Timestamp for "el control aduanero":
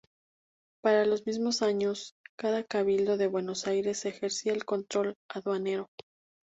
4.51-5.89